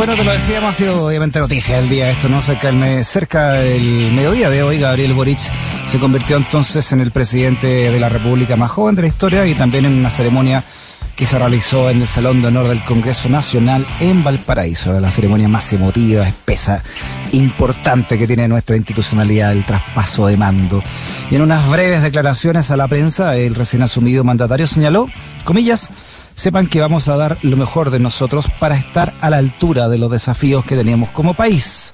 [0.00, 2.40] Bueno, te lo decíamos, ha sido obviamente noticia el día esto, ¿no?
[2.40, 5.38] Cerca del, cerca del mediodía de hoy, Gabriel Boric
[5.86, 9.54] se convirtió entonces en el presidente de la República más joven de la historia y
[9.54, 10.64] también en una ceremonia
[11.14, 15.48] que se realizó en el Salón de Honor del Congreso Nacional en Valparaíso, la ceremonia
[15.48, 16.82] más emotiva, espesa,
[17.32, 20.82] importante que tiene nuestra institucionalidad, el traspaso de mando.
[21.30, 25.10] Y en unas breves declaraciones a la prensa, el recién asumido mandatario señaló,
[25.44, 25.90] comillas,
[26.40, 29.98] sepan que vamos a dar lo mejor de nosotros para estar a la altura de
[29.98, 31.92] los desafíos que teníamos como país.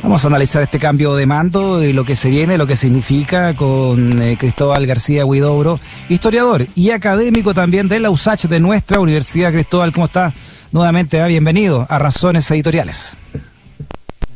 [0.00, 3.56] Vamos a analizar este cambio de mando y lo que se viene, lo que significa
[3.56, 9.52] con eh, Cristóbal García Huidobro, historiador y académico también de la USACH de nuestra Universidad.
[9.52, 10.32] Cristóbal, ¿cómo está?
[10.70, 13.16] Nuevamente, ah, bienvenido a Razones Editoriales.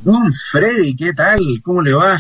[0.03, 1.41] Don Freddy, ¿qué tal?
[1.62, 2.19] ¿Cómo le va?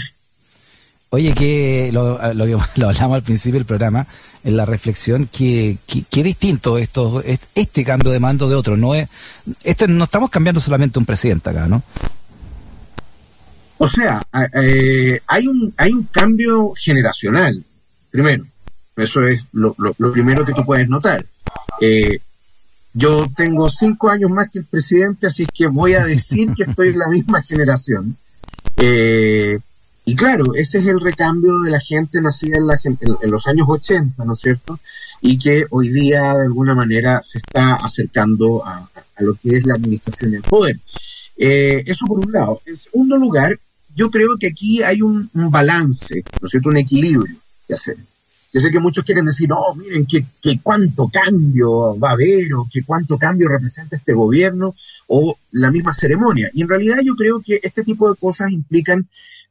[1.10, 4.06] Oye, que lo, lo, hablamos al principio del programa,
[4.44, 7.22] en la reflexión, que, que, distinto esto,
[7.54, 8.76] este cambio de mando de otro.
[8.76, 9.08] No es,
[9.64, 11.82] este, no estamos cambiando solamente un presidente acá, ¿no?
[13.78, 14.22] O sea,
[14.60, 17.64] eh, hay, un, hay un cambio generacional,
[18.10, 18.44] primero.
[18.96, 21.24] Eso es lo, lo, primero que tú puedes notar.
[21.80, 22.18] Eh,
[22.92, 26.88] yo tengo cinco años más que el presidente, así que voy a decir que estoy
[26.88, 28.16] en la misma generación.
[28.76, 29.60] Eh,
[30.08, 33.66] y claro, ese es el recambio de la gente nacida en, la, en, los años
[33.68, 34.80] 80, ¿no es cierto?
[35.20, 39.74] Y que hoy día de alguna manera se está acercando a, lo que es la
[39.74, 40.80] administración del poder.
[41.36, 42.62] Eh, eso por un lado.
[42.64, 43.60] En segundo lugar,
[43.94, 46.70] yo creo que aquí hay un, balance, ¿no es cierto?
[46.70, 47.98] Un equilibrio que hacer.
[48.50, 52.54] Yo sé que muchos quieren decir, oh, miren, que, que cuánto cambio va a haber
[52.54, 54.74] o que cuánto cambio representa este gobierno
[55.08, 56.48] o la misma ceremonia.
[56.54, 59.06] Y en realidad yo creo que este tipo de cosas implican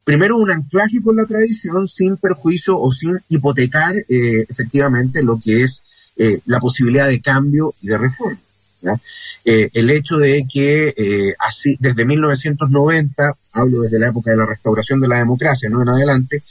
[0.08, 5.64] primero un anclaje con la tradición sin perjuicio o sin hipotecar eh, efectivamente lo que
[5.64, 5.84] es
[6.16, 8.40] eh, la posibilidad de cambio y de reforma.
[9.44, 15.02] Eh, el hecho de que así desde 1990, hablo desde la época de la restauración
[15.02, 16.42] de la democracia, no en adelante,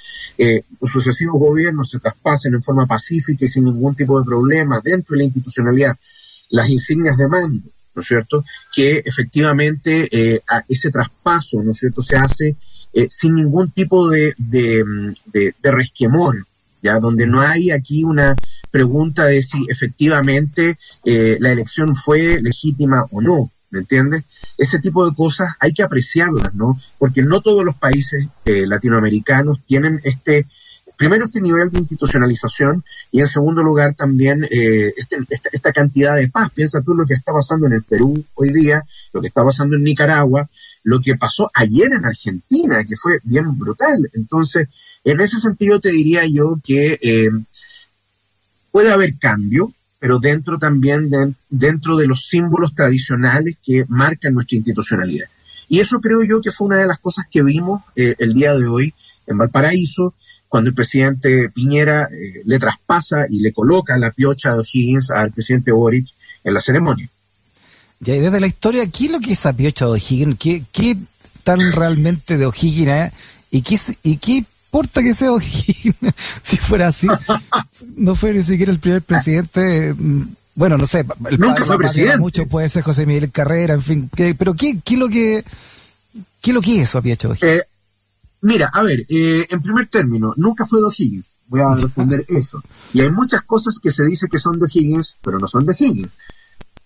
[0.78, 5.14] los sucesivos gobiernos se traspasen en forma pacífica y sin ningún tipo de problema dentro
[5.14, 5.96] de la institucionalidad
[6.50, 8.44] las insignias de mando, ¿no es cierto?
[8.70, 12.56] Que efectivamente ese traspaso, ¿no es cierto?, se hace
[12.96, 16.46] eh, sin ningún tipo de, de, resquemor,
[16.82, 16.98] ¿ya?
[16.98, 18.34] Donde no hay aquí una
[18.70, 24.22] pregunta de si efectivamente eh, la elección fue legítima o no, ¿me entiendes?
[24.56, 26.78] Ese tipo de cosas hay que apreciarlas, ¿no?
[26.96, 30.46] Porque no todos los países eh, latinoamericanos tienen este,
[30.96, 36.30] primero este nivel de institucionalización y en segundo lugar también este, esta, esta, cantidad de
[36.30, 36.48] paz.
[36.48, 39.76] Piensa tú lo que está pasando en el Perú hoy día, lo que está pasando
[39.76, 40.48] en Nicaragua,
[40.86, 44.08] lo que pasó ayer en Argentina, que fue bien brutal.
[44.12, 44.68] Entonces,
[45.02, 47.28] en ese sentido te diría yo que eh,
[48.70, 54.58] puede haber cambio, pero dentro también de, dentro de los símbolos tradicionales que marcan nuestra
[54.58, 55.26] institucionalidad.
[55.68, 58.54] Y eso creo yo que fue una de las cosas que vimos eh, el día
[58.54, 58.94] de hoy
[59.26, 60.14] en Valparaíso,
[60.48, 65.32] cuando el presidente Piñera eh, le traspasa y le coloca la piocha de O'Higgins al
[65.32, 66.06] presidente Boric
[66.44, 67.10] en la ceremonia.
[68.00, 70.38] Ya, desde la historia, ¿qué es lo que es Apiocha de O'Higgins?
[70.38, 70.96] ¿Qué, ¿Qué
[71.42, 73.12] tan realmente de O'Higgins es?
[73.50, 75.96] ¿Y qué, ¿Y qué importa que sea O'Higgins?
[76.42, 77.06] si fuera así,
[77.96, 79.94] no fue ni siquiera el primer presidente.
[79.94, 80.22] Mm,
[80.54, 82.18] bueno, no sé, el nunca fue presidente.
[82.18, 84.10] Mucho puede ser José Miguel Carrera, en fin.
[84.38, 85.44] pero ¿qué, qué es lo que
[86.42, 87.60] qué es lo que es Apiocha de O'Higgins?
[87.60, 87.62] Eh,
[88.42, 91.30] mira, a ver, eh, en primer término, nunca fue de O'Higgins.
[91.48, 92.60] Voy a responder eso.
[92.92, 95.72] Y hay muchas cosas que se dice que son de O'Higgins, pero no son de
[95.72, 96.16] O'Higgins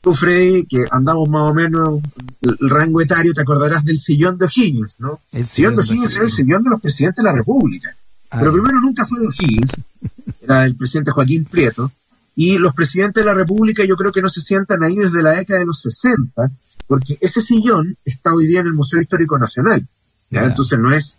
[0.00, 2.00] tú, Freddy, que andamos más o menos
[2.41, 5.21] el, rango etario, te acordarás del sillón de O'Higgins, ¿no?
[5.33, 7.94] El sillón de O'Higgins era el sillón de los presidentes de la República.
[8.31, 8.38] Ah.
[8.41, 9.72] Pero primero nunca fue de O'Higgins,
[10.43, 11.93] era el presidente Joaquín Prieto,
[12.37, 15.33] y los presidentes de la República yo creo que no se sientan ahí desde la
[15.33, 16.50] década de los 60,
[16.87, 19.87] porque ese sillón está hoy día en el Museo Histórico Nacional.
[20.31, 20.44] ¿ya?
[20.44, 21.19] Entonces no es,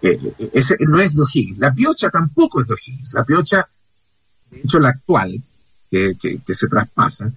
[0.00, 1.58] eh, eh, ese, no es de O'Higgins.
[1.58, 3.12] La piocha tampoco es de O'Higgins.
[3.12, 3.68] La piocha,
[4.50, 5.42] de hecho la actual,
[5.90, 7.30] que, que, que se traspasa,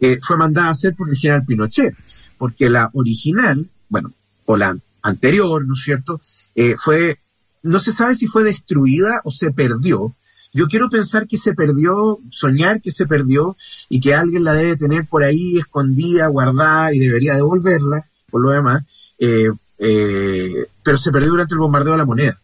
[0.00, 1.94] eh, fue mandada a hacer por el general Pinochet,
[2.38, 4.12] porque la original, bueno,
[4.46, 6.20] o la anterior, ¿no es cierto?,
[6.54, 7.18] eh, fue,
[7.62, 10.14] no se sabe si fue destruida o se perdió.
[10.52, 13.56] Yo quiero pensar que se perdió, soñar que se perdió
[13.88, 18.50] y que alguien la debe tener por ahí escondida, guardada y debería devolverla, por lo
[18.50, 18.82] demás,
[19.18, 19.50] eh,
[20.82, 22.40] pero se perdió durante el bombardeo de la moneda,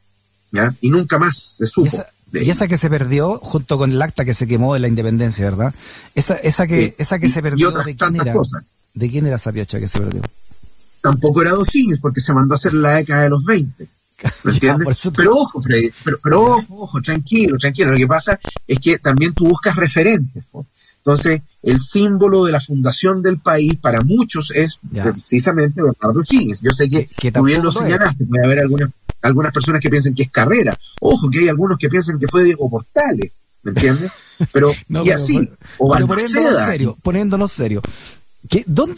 [0.52, 0.74] ¿ya?
[0.80, 2.04] Y nunca más se supo.
[2.32, 5.44] Y esa que se perdió junto con el acta que se quemó de la independencia,
[5.44, 5.74] ¿verdad?
[6.14, 8.34] Esa, esa que, esa que se perdió, ¿de quién era?
[8.94, 10.22] ¿De quién era esa piocha que se perdió?
[11.00, 13.88] Tampoco era de O'Higgins, porque se mandó a hacer la década de los 20.
[14.44, 15.10] ¿Me entiendes?
[15.14, 17.92] pero ojo, Freddy, pero, ojo, ojo, tranquilo, tranquilo.
[17.92, 20.44] Lo que pasa es que también tú buscas referentes.
[20.98, 26.62] Entonces, el símbolo de la fundación del país para muchos es precisamente Bernardo Higgins.
[26.62, 28.90] Yo sé que, tú bien lo señalaste, puede haber algunas,
[29.22, 30.76] algunas personas que piensen que es carrera.
[31.00, 33.32] Ojo, que hay algunos que piensan que fue Diego Portales,
[33.62, 34.10] ¿me entiendes?
[34.52, 34.72] Pero,
[35.04, 37.82] y así, o pero poniéndonos serio, poniéndonos serio.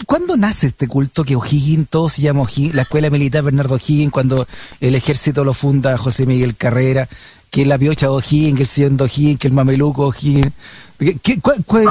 [0.07, 4.13] ¿Cuándo nace este culto que O'Higgins, todo se llama O'Higgins, la escuela militar Bernardo O'Higgins,
[4.13, 4.47] cuando
[4.81, 7.09] el ejército lo funda José Miguel Carrera,
[7.51, 10.53] que la piocha O'Higgins, que el siguiente O'Higgins, que el mameluco O'Higgins?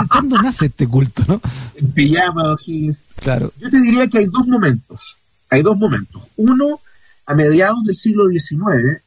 [0.10, 1.42] cuándo nace este culto, no?
[1.76, 3.02] El pijama O'Higgins.
[3.16, 3.52] Claro.
[3.60, 5.18] Yo te diría que hay dos momentos.
[5.50, 6.30] Hay dos momentos.
[6.36, 6.82] Uno,
[7.28, 9.04] a mediados del siglo XIX,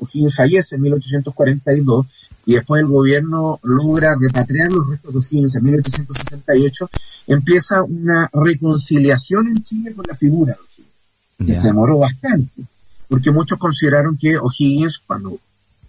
[0.00, 2.06] O'Higgins fallece en 1842
[2.46, 6.90] y después el gobierno logra repatriar los restos de O'Higgins en 1868,
[7.28, 12.62] empieza una reconciliación en Chile con la figura de O'Higgins, que se demoró bastante,
[13.08, 15.38] porque muchos consideraron que O'Higgins, cuando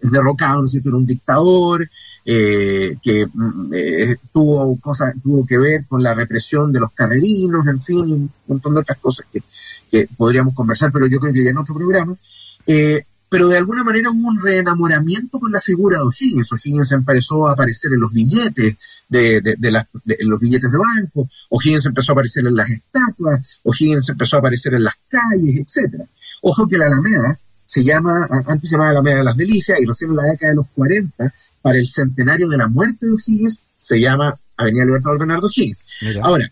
[0.02, 1.90] es derrocado, ¿no era un dictador,
[2.26, 7.68] eh, que mm, eh, tuvo cosas, tuvo que ver con la represión de los carrerinos,
[7.68, 9.44] en fin, y un montón de otras cosas que,
[9.90, 12.16] que podríamos conversar, pero yo creo que ya en otro programa.
[12.66, 16.52] Eh, pero de alguna manera hubo un reenamoramiento con la figura de O'Higgins.
[16.52, 18.76] O'Higgins empezó a aparecer en los billetes
[19.08, 19.72] de, de,
[20.20, 24.74] los billetes de banco, O'Higgins empezó a aparecer en las estatuas, O'Higgins empezó a aparecer
[24.74, 26.06] en las calles, etcétera.
[26.42, 27.38] Ojo que la Alameda
[27.72, 30.58] se llama, antes se llamaba Alameda de las Delicias, y recién en la década de
[30.58, 35.48] los 40, para el centenario de la muerte de O'Higgins, se llama Avenida Libertador Bernardo
[35.48, 35.86] O'Higgins.
[36.22, 36.52] Ahora,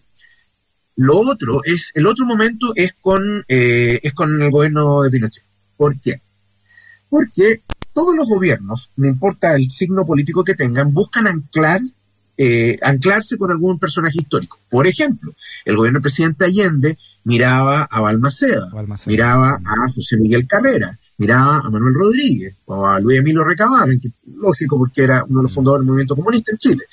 [0.96, 5.44] lo otro es, el otro momento es con, eh, es con el gobierno de Pinochet.
[5.76, 6.22] ¿Por qué?
[7.10, 7.64] Porque
[7.94, 11.82] todos los gobiernos, no importa el signo político que tengan, buscan anclar,
[12.42, 14.58] eh, anclarse con algún personaje histórico.
[14.70, 15.34] Por ejemplo,
[15.66, 18.72] el gobierno del presidente Allende miraba a Balmaceda,
[19.08, 24.12] miraba a José Miguel Carrera, miraba a Manuel Rodríguez o a Luis Emilio Recabarren, que
[24.38, 26.84] lógico porque era uno de los fundadores del movimiento comunista en Chile.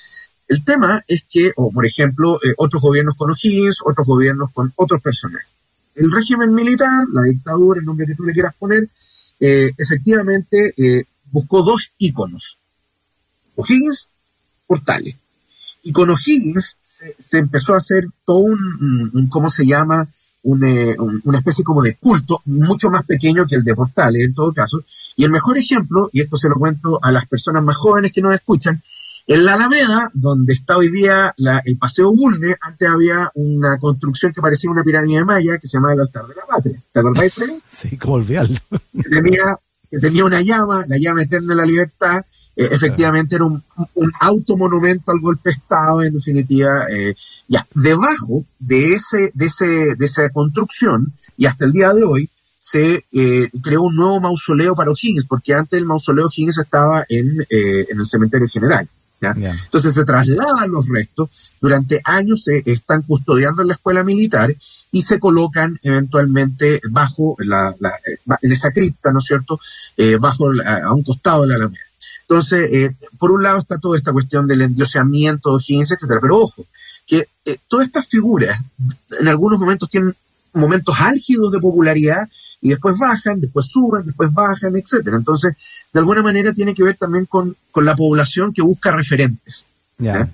[0.48, 4.72] El tema es que, o por ejemplo, eh, otros gobiernos con O'Higgins, otros gobiernos con
[4.75, 5.49] otros personajes.
[5.94, 8.88] El régimen militar, la dictadura, el nombre que tú le quieras poner,
[9.38, 12.58] eh, efectivamente eh, buscó dos íconos,
[13.54, 14.10] O'Higgins,
[14.66, 15.14] Portales.
[15.86, 20.08] Y con O'Higgins se, empezó a hacer todo un, ¿cómo se llama?
[20.42, 24.52] Eh, una especie como de culto mucho más pequeño que el de Portales en todo
[24.52, 24.82] caso.
[25.14, 28.20] Y el mejor ejemplo, y esto se lo cuento a las personas más jóvenes que
[28.20, 28.82] nos escuchan,
[29.28, 31.32] en la Alameda, donde está hoy día
[31.64, 35.94] el Paseo Bulne, antes había una construcción que parecía una pirámide maya que se llamaba
[35.94, 36.82] el Altar de la Patria.
[36.90, 37.60] ¿Te acordáis, Freddy?
[37.68, 38.58] Sí, como olvidarlo.
[38.92, 39.56] Que tenía,
[39.88, 42.24] que tenía una llama, la llama eterna de la libertad.
[42.56, 43.62] Eh, efectivamente era un,
[43.94, 46.86] un automonumento al golpe de Estado, en definitiva.
[46.90, 47.14] Eh,
[47.48, 52.30] ya, debajo de, ese, de, ese, de esa construcción, y hasta el día de hoy,
[52.58, 57.44] se eh, creó un nuevo mausoleo para O'Higgins, porque antes el mausoleo O'Higgins estaba en,
[57.50, 58.88] en el cementerio general.
[59.20, 64.54] Entonces se trasladan los restos, durante años se están custodiando en la escuela militar
[64.92, 69.58] y se colocan eventualmente bajo la, eh, en esa cripta, ¿no es cierto?,
[69.96, 71.85] eh, bajo a un costado de la Alameda.
[72.28, 76.38] Entonces, eh, por un lado está toda esta cuestión del endioseamiento de Higgins, etcétera, pero
[76.38, 76.67] ojo,
[77.06, 77.28] que
[77.69, 78.58] todas estas figuras
[79.20, 80.14] en algunos momentos tienen
[80.52, 82.28] momentos álgidos de popularidad
[82.61, 85.17] y después bajan, después suben, después bajan, etcétera.
[85.17, 85.55] Entonces,
[85.93, 89.67] de alguna manera tiene que ver también con, la población que busca referentes.
[89.99, 90.28] Ya.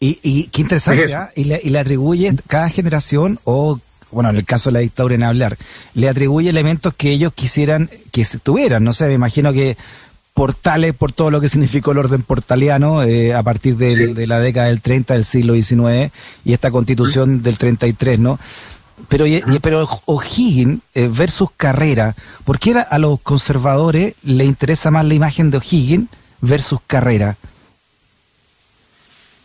[0.00, 1.30] Y, y, qué interesante, ¿ah?
[1.36, 3.78] y, le, y le atribuye cada generación o
[4.10, 5.56] bueno, en el caso de la dictadura en hablar,
[5.94, 8.84] le atribuye elementos que ellos quisieran que tuvieran.
[8.84, 9.76] No sé, me imagino que
[10.34, 14.68] portales, por todo lo que significó el orden portaliano eh, a partir de, la década
[14.68, 16.12] del 30 del siglo XIX
[16.44, 18.38] y esta constitución del 33, ¿no?
[19.08, 19.24] Pero,
[19.60, 25.50] pero O'Higgins eh, versus Carrera, ¿por qué a los conservadores le interesa más la imagen
[25.50, 26.08] de O'Higgins
[26.40, 27.36] versus Carrera?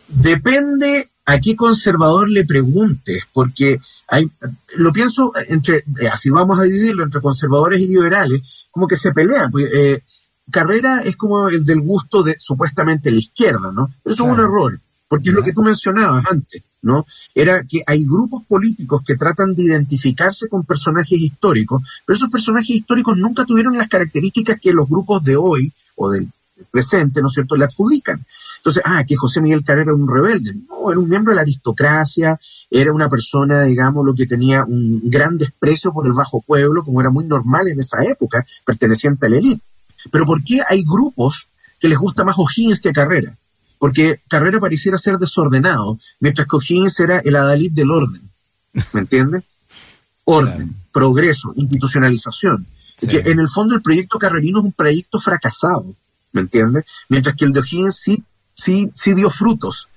[0.08, 3.78] Depende a qué conservador le preguntes, porque
[4.08, 4.30] hay,
[4.76, 8.40] lo pienso entre, eh, así vamos a dividirlo entre conservadores y liberales,
[8.70, 9.50] como que se pelean.
[9.50, 10.02] Pues, eh,
[10.50, 13.90] Carrera es como el del gusto de supuestamente la izquierda, ¿no?
[14.02, 16.62] Pero eso es un error, porque es lo que tú mencionabas antes.
[16.80, 17.06] ¿no?
[17.34, 22.70] Era que hay grupos políticos que tratan de identificarse con personajes históricos, pero esos personajes
[22.70, 26.28] históricos nunca tuvieron las características que los grupos de hoy o del
[26.70, 28.24] presente, ¿no es cierto?, le adjudican.
[28.58, 30.54] Entonces, ah, que José Miguel Carrera era un rebelde.
[30.68, 32.38] No, era un miembro de la aristocracia,
[32.70, 37.00] era una persona, digamos, lo que tenía un gran desprecio por el bajo pueblo, como
[37.00, 39.62] era muy normal en esa época, perteneciente a la élite.
[40.10, 41.48] Pero ¿por qué hay grupos
[41.78, 43.36] que les gusta más O'Higgins que Carrera?
[43.78, 48.28] porque Carrera pareciera ser desordenado, mientras que O'Higgins era el adalid del orden.
[48.92, 49.44] ¿Me entiendes?
[50.24, 52.66] Orden, progreso, institucionalización.
[52.98, 55.96] Que en el fondo el proyecto carrerino es un proyecto fracasado,
[56.32, 56.84] ¿me entiendes?
[57.08, 58.22] Mientras que el de O'Higgins sí,
[58.54, 59.88] sí, sí dio frutos.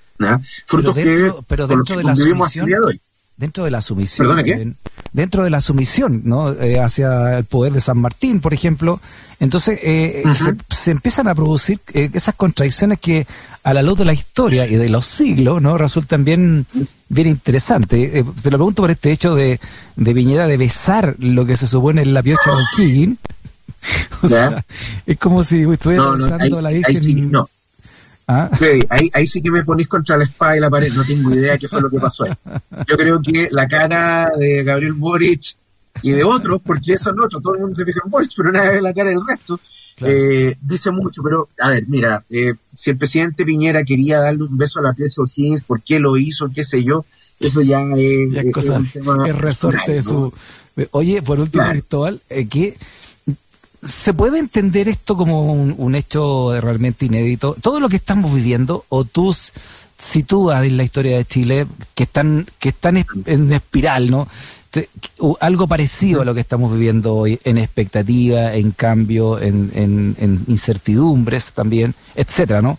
[0.66, 3.02] Frutos que, pero dentro de la de hoy.
[3.38, 4.76] Dentro de la sumisión.
[5.14, 6.52] Dentro de la sumisión, ¿no?
[6.54, 9.02] Eh, hacia el poder de San Martín, por ejemplo.
[9.40, 10.24] Entonces, eh,
[10.70, 13.26] se, empiezan a producir eh, esas contradicciones que,
[13.64, 15.78] a la luz de la historia y de los siglos, ¿no?
[15.78, 16.68] Resultan bien,
[17.10, 18.12] bien interesantes.
[18.12, 19.60] te lo pregunto por este hecho de,
[19.96, 23.18] de Viñera de besar lo que se supone en la piocha de O'Higgins.
[24.22, 24.64] o sea,
[25.08, 27.32] es como si estuviera besando a la Virgen.
[27.32, 27.50] no
[28.28, 28.50] ¿Ah?
[28.90, 31.68] ahí, sí que me ponís contra la espada y la pared, no tengo idea qué
[31.68, 32.32] fue lo que pasó ahí.
[32.88, 35.56] Yo creo que la cara de Gabriel Boric
[36.02, 38.72] y de otros, porque son otros, todo el mundo se fija en Boric, pero nada
[38.72, 39.60] ve la cara del resto,
[40.04, 44.58] eh, dice mucho, pero a ver, mira, eh, si el presidente Piñera quería darle un
[44.58, 46.50] beso a la Piecho Higgins, ¿por qué lo hizo?
[46.54, 47.06] ¿Qué sé yo?
[47.40, 50.32] Eso ya es, es, resorte de su...
[50.92, 52.78] Oye, por último, Cristóbal, eh, ¿qué,
[53.84, 57.56] ¿Se puede entender esto como un, hecho realmente inédito?
[57.60, 59.36] Todo lo que estamos viviendo, o tú
[59.98, 64.28] sitúas en la historia de Chile, que están, que están en espiral, ¿no?
[65.42, 71.52] algo parecido a lo que estamos viviendo hoy, en expectativa, en cambio, en, en incertidumbres
[71.54, 72.78] también, etcétera, ¿no?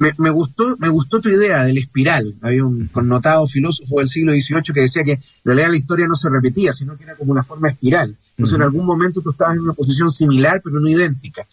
[0.00, 2.34] Me, gustó, me gustó tu idea del espiral.
[2.40, 6.16] Había un connotado filósofo del siglo XVIII que decía que en realidad la historia no
[6.16, 8.16] se repetía, sino que era como una forma espiral.
[8.30, 11.46] Entonces en algún momento tú estabas en una posición similar, pero no idéntica.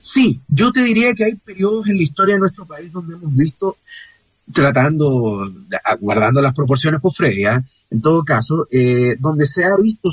[0.00, 3.36] Sí, yo te diría que hay periodos en la historia de nuestro país donde hemos
[3.36, 3.76] visto,
[4.52, 5.52] tratando,
[6.00, 10.10] guardando las proporciones por Freya, en todo caso, eh, donde se ha visto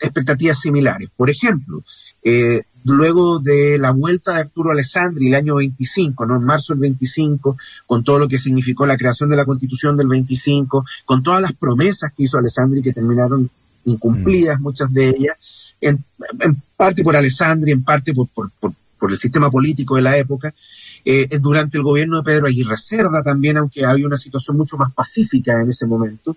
[0.00, 1.08] expectativas similares.
[1.16, 1.84] Por ejemplo,
[2.24, 6.36] eh, luego de la vuelta de Arturo Alessandri el año 25, ¿no?
[6.36, 7.56] En marzo del 25,
[7.86, 11.52] con todo lo que significó la creación de la constitución del 25, con todas las
[11.52, 13.50] promesas que hizo Alessandri que terminaron
[13.84, 14.62] incumplidas, mm.
[14.62, 16.04] muchas de ellas, en,
[16.76, 20.52] parte por Alessandri, en parte por, por, el sistema político de la época,
[21.04, 24.92] eh, durante el gobierno de Pedro Aguirre Cerda también, aunque había una situación mucho más
[24.92, 26.36] pacífica en ese momento.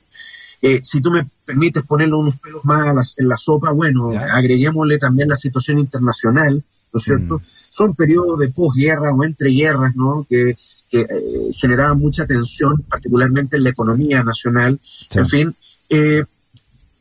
[0.66, 5.28] Eh, si tú me permites ponerle unos pelos más en la sopa, bueno, agreguémosle también
[5.28, 7.40] la situación internacional, ¿no es cierto?
[7.40, 7.42] Mm.
[7.70, 10.26] Son periodos de posguerra o entre guerras, ¿no?
[10.28, 11.08] Que, eh,
[11.54, 14.80] generaban mucha tensión, particularmente en la economía nacional.
[15.14, 15.54] En fin,
[15.90, 16.24] eh,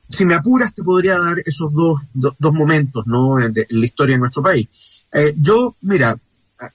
[0.09, 3.38] si me apuras, te podría dar esos dos, dos momentos, ¿no?
[3.38, 4.66] En, la historia de nuestro país.
[5.37, 6.16] yo, mira,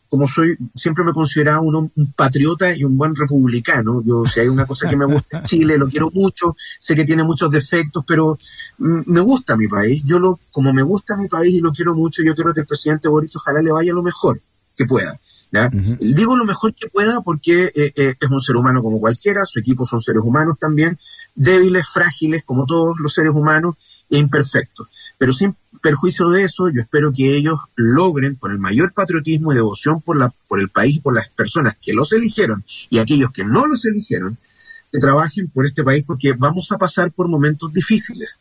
[0.09, 4.01] como soy, siempre me he considerado un, patriota y un buen republicano.
[4.05, 7.23] Yo, si hay una cosa que me gusta Chile, lo quiero mucho, sé que tiene
[7.23, 8.37] muchos defectos, pero
[8.77, 10.03] me gusta mi país.
[10.03, 12.67] Yo lo, como me gusta mi país y lo quiero mucho, yo quiero que el
[12.67, 14.41] presidente Boric ojalá le vaya lo mejor
[14.75, 15.19] que pueda.
[15.99, 19.59] Digo lo mejor que pueda porque eh, eh, es un ser humano como cualquiera, su
[19.59, 20.99] equipo son seres humanos también,
[21.35, 23.75] débiles, frágiles como todos los seres humanos
[24.09, 24.87] e imperfectos.
[25.17, 29.55] Pero sin perjuicio de eso, yo espero que ellos logren, con el mayor patriotismo y
[29.55, 33.31] devoción por, la, por el país y por las personas que los eligieron y aquellos
[33.31, 34.37] que no los eligieron,
[34.91, 38.39] que trabajen por este país porque vamos a pasar por momentos difíciles.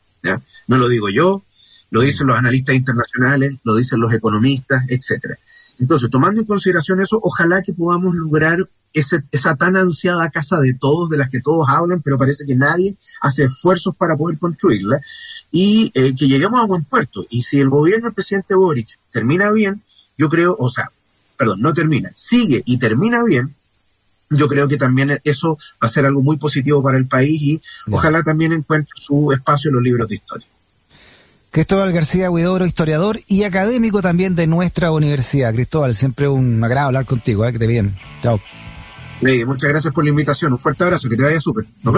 [0.66, 1.44] No lo digo yo,
[1.90, 5.38] lo dicen los analistas internacionales, lo dicen los economistas, etcétera.
[5.78, 8.58] Entonces, tomando en consideración eso, ojalá que podamos lograr
[8.96, 12.96] esa tan ansiada casa de todos, de las que todos hablan, pero parece que nadie
[13.20, 15.00] hace esfuerzos para poder construirla,
[15.50, 17.24] y eh, que lleguemos a buen puerto.
[17.30, 19.82] Y si el gobierno del presidente Boric termina bien,
[20.16, 20.90] yo creo, o sea,
[21.36, 23.54] perdón, no termina, sigue y termina bien,
[24.30, 27.62] yo creo que también eso va a ser algo muy positivo para el país y
[27.90, 30.46] ojalá también encuentre su espacio en los libros de historia.
[31.50, 35.54] Cristóbal García Huidoro, historiador y académico también de nuestra universidad.
[35.54, 37.52] Cristóbal, siempre un agrado hablar contigo, ¿eh?
[37.52, 37.94] que te bien.
[38.22, 38.40] Chao.
[39.46, 40.52] Muchas gracias por la invitación.
[40.52, 41.64] Un fuerte abrazo, que te vaya súper.
[41.82, 41.94] Nos vemos.